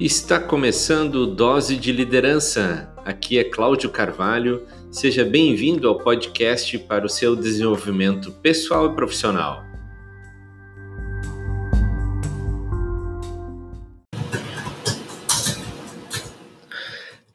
[0.00, 2.90] Está começando Dose de Liderança.
[3.04, 4.66] Aqui é Cláudio Carvalho.
[4.90, 9.62] Seja bem-vindo ao podcast para o seu desenvolvimento pessoal e profissional.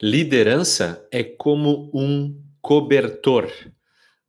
[0.02, 3.48] Liderança é como um cobertor.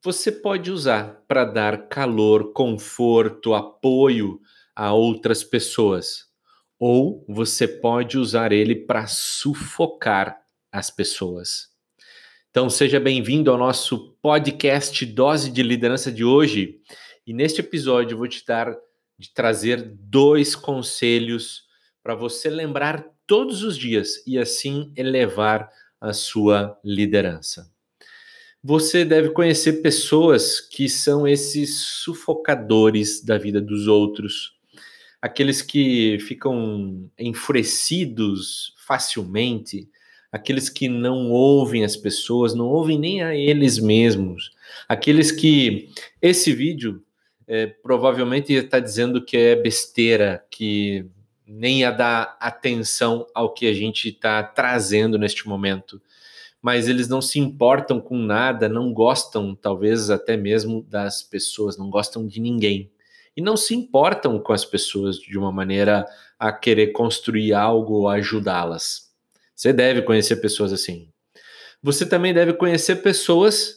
[0.03, 4.39] Você pode usar para dar calor, conforto, apoio
[4.75, 6.26] a outras pessoas
[6.79, 10.39] ou você pode usar ele para sufocar
[10.71, 11.69] as pessoas.
[12.49, 16.79] Então, seja bem-vindo ao nosso podcast Dose de Liderança de hoje.
[17.25, 18.75] E neste episódio eu vou te dar
[19.17, 21.63] de trazer dois conselhos
[22.03, 25.69] para você lembrar todos os dias e assim elevar
[25.99, 27.71] a sua liderança.
[28.63, 34.56] Você deve conhecer pessoas que são esses sufocadores da vida dos outros
[35.21, 39.89] aqueles que ficam enfurecidos facilmente,
[40.31, 44.51] aqueles que não ouvem as pessoas, não ouvem nem a eles mesmos,
[44.87, 45.89] aqueles que
[46.21, 47.03] esse vídeo
[47.47, 51.05] é, provavelmente está dizendo que é besteira, que
[51.45, 56.01] nem ia dar atenção ao que a gente está trazendo neste momento.
[56.61, 61.89] Mas eles não se importam com nada, não gostam, talvez até mesmo das pessoas, não
[61.89, 62.91] gostam de ninguém
[63.37, 66.03] e não se importam com as pessoas de uma maneira
[66.39, 69.11] a querer construir algo ou ajudá-las.
[69.55, 71.09] Você deve conhecer pessoas assim.
[71.81, 73.75] Você também deve conhecer pessoas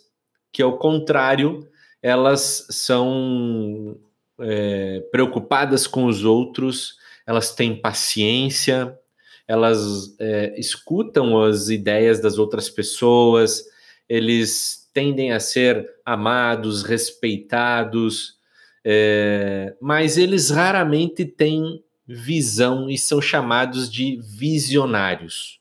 [0.50, 1.68] que, ao contrário,
[2.02, 3.98] elas são
[4.40, 8.98] é, preocupadas com os outros, elas têm paciência,
[9.46, 13.62] elas é, escutam as ideias das outras pessoas,
[14.08, 18.39] eles tendem a ser amados, respeitados,
[18.84, 25.60] é, mas eles raramente têm visão e são chamados de visionários.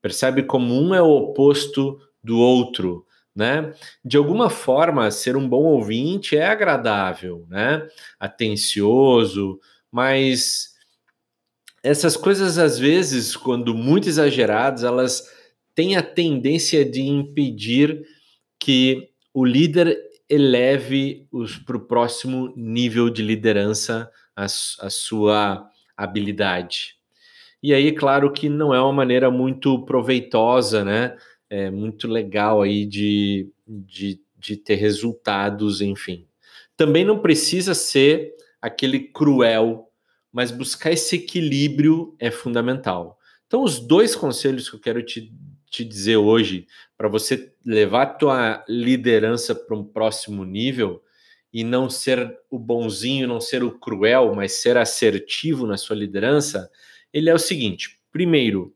[0.00, 3.72] Percebe como um é o oposto do outro, né?
[4.04, 7.86] De alguma forma, ser um bom ouvinte é agradável, né?
[8.18, 9.58] Atencioso,
[9.90, 10.74] mas
[11.82, 15.24] essas coisas às vezes, quando muito exageradas, elas
[15.74, 18.04] têm a tendência de impedir
[18.58, 19.96] que o líder
[20.28, 21.26] eleve
[21.64, 26.96] para o próximo nível de liderança a, a sua habilidade.
[27.62, 31.16] E aí, claro que não é uma maneira muito proveitosa, né?
[31.50, 36.26] É muito legal aí de, de, de ter resultados, enfim.
[36.76, 39.90] Também não precisa ser aquele cruel,
[40.32, 43.18] mas buscar esse equilíbrio é fundamental.
[43.46, 45.32] Então, os dois conselhos que eu quero te
[45.70, 51.02] te dizer hoje, para você levar a tua liderança para um próximo nível
[51.52, 56.70] e não ser o bonzinho, não ser o cruel, mas ser assertivo na sua liderança,
[57.12, 58.74] ele é o seguinte: primeiro,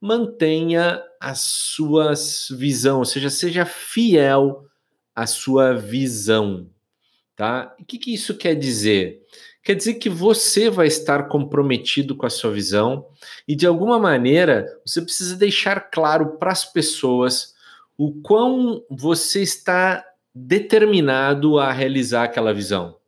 [0.00, 2.14] mantenha a sua
[2.50, 4.64] visão, ou seja, seja fiel
[5.14, 6.70] à sua visão,
[7.36, 7.74] tá?
[7.78, 9.20] O que, que isso quer dizer?
[9.62, 13.06] Quer dizer que você vai estar comprometido com a sua visão
[13.46, 17.54] e de alguma maneira você precisa deixar claro para as pessoas
[17.96, 20.04] o quão você está
[20.34, 22.99] determinado a realizar aquela visão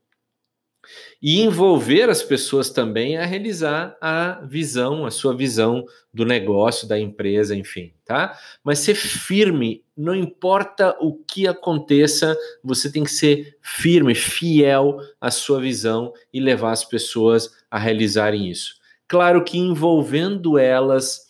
[1.23, 6.99] e envolver as pessoas também a realizar a visão, a sua visão do negócio, da
[6.99, 8.37] empresa, enfim, tá?
[8.65, 15.31] Mas ser firme, não importa o que aconteça, você tem que ser firme, fiel à
[15.31, 18.75] sua visão e levar as pessoas a realizarem isso.
[19.07, 21.29] Claro que envolvendo elas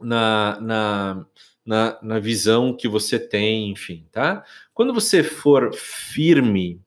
[0.00, 1.26] na, na,
[1.64, 4.44] na, na visão que você tem, enfim, tá?
[4.74, 6.80] Quando você for firme,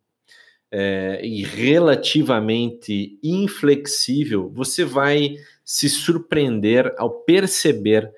[0.77, 8.11] é, e relativamente inflexível, você vai se surpreender ao perceber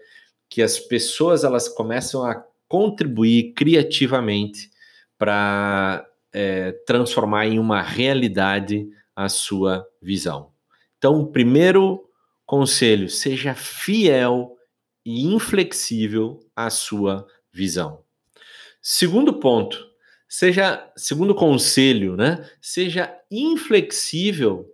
[0.49, 4.71] que as pessoas elas começam a contribuir criativamente
[5.19, 6.03] para
[6.33, 10.51] é, transformar em uma realidade a sua visão.
[10.97, 12.09] Então, primeiro
[12.43, 14.57] conselho: seja fiel
[15.05, 18.01] e inflexível à sua visão.
[18.81, 19.86] Segundo ponto,
[20.27, 22.49] seja, segundo conselho, né?
[22.61, 24.65] Seja inflexível,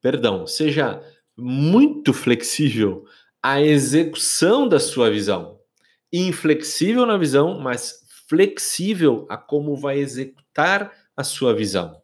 [0.00, 1.02] perdão, seja
[1.36, 3.04] muito flexível
[3.42, 5.58] à execução da sua visão.
[6.12, 12.00] Inflexível na visão, mas flexível a como vai executar a sua visão,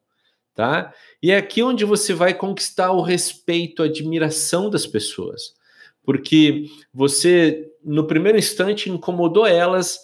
[0.55, 0.93] tá?
[1.23, 5.55] E é aqui onde você vai conquistar o respeito, a admiração das pessoas.
[6.03, 10.01] Porque você, no primeiro instante, incomodou elas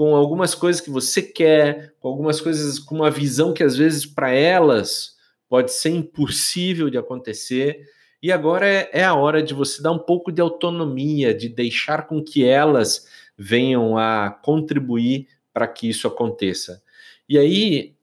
[0.00, 4.06] com algumas coisas que você quer, com algumas coisas, com uma visão que às vezes
[4.06, 5.14] para elas
[5.46, 7.86] pode ser impossível de acontecer.
[8.22, 12.06] E agora é, é a hora de você dar um pouco de autonomia, de deixar
[12.06, 13.06] com que elas
[13.36, 16.82] venham a contribuir para que isso aconteça.
[17.28, 17.94] E aí,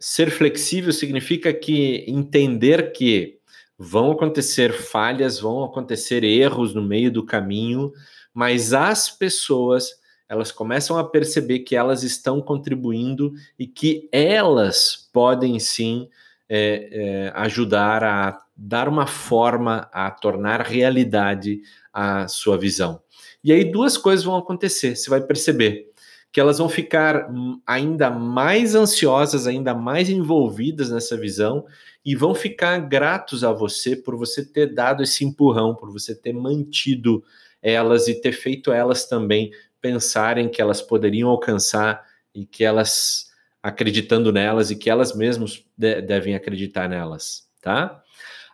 [0.00, 3.38] ser flexível significa que entender que
[3.78, 7.92] vão acontecer falhas, vão acontecer erros no meio do caminho,
[8.32, 15.58] mas as pessoas elas começam a perceber que elas estão contribuindo e que elas podem
[15.58, 16.08] sim
[16.48, 21.60] é, é, ajudar a dar uma forma, a tornar realidade
[21.92, 23.00] a sua visão.
[23.42, 25.90] E aí duas coisas vão acontecer, você vai perceber
[26.32, 27.28] que elas vão ficar
[27.64, 31.64] ainda mais ansiosas, ainda mais envolvidas nessa visão
[32.04, 36.32] e vão ficar gratos a você por você ter dado esse empurrão, por você ter
[36.32, 37.22] mantido
[37.62, 39.52] elas e ter feito elas também
[39.84, 42.02] pensarem que elas poderiam alcançar
[42.34, 43.26] e que elas
[43.62, 48.02] acreditando nelas e que elas mesmas de devem acreditar nelas, tá?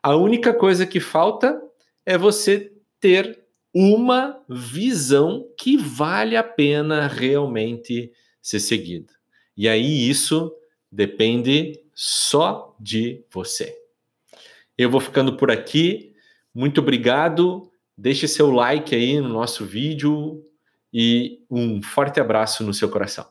[0.03, 1.63] A única coisa que falta
[2.05, 8.11] é você ter uma visão que vale a pena realmente
[8.43, 9.13] ser seguida.
[9.57, 10.53] E aí isso
[10.91, 13.73] depende só de você.
[14.77, 16.13] Eu vou ficando por aqui.
[16.53, 17.71] Muito obrigado.
[17.97, 20.43] Deixe seu like aí no nosso vídeo,
[20.93, 23.27] e um forte abraço no seu coração.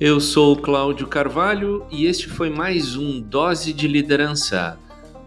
[0.00, 4.76] Eu sou Cláudio Carvalho e este foi mais um Dose de Liderança,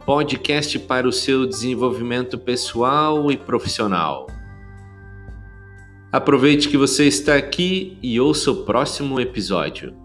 [0.05, 4.27] podcast para o seu desenvolvimento pessoal e profissional.
[6.11, 10.04] Aproveite que você está aqui e ouça o próximo episódio.